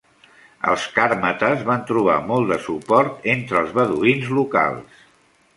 [0.71, 5.07] Els càrmates van trobar molt de suport entre els beduïns locals.